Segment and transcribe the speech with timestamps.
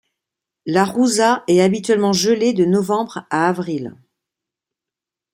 [0.65, 3.93] La Rouza est habituellement gelée de novembre à avril.